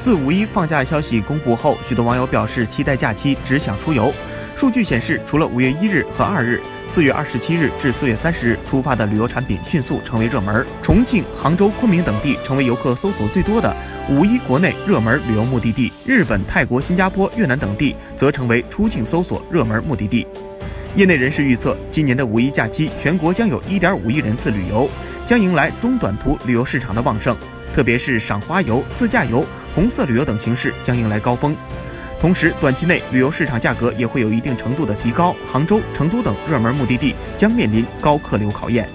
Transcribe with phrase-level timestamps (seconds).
[0.00, 4.10] 自五一放假消息公布后，许多网友表示期待假期，只想出游。
[4.56, 10.66] 数据显示，除了五月一日和二日，四月二十七日至四月三十日出发的旅游产品迅速成为热门。
[10.82, 13.74] 重庆、杭州、昆明等地成为游客搜索最多的
[14.08, 15.92] 五一国内热门旅游目的地。
[16.06, 20.26] 日本、泰国、新加坡、越南等地则成为出境搜索热门目的地。
[20.96, 24.88] 业内人士预测，今年的五一假期，全国将有一点五亿人次旅游，
[25.24, 27.36] 将迎来中短途旅游市场的旺盛，
[27.72, 31.56] 特别是赏花游、自驾游、红色旅游等形式将迎来高峰。
[32.20, 38.88] 同时，短期内旅游市场价格也会有一定程度的提高，杭州、成都等热门目的地将面临高客流考验。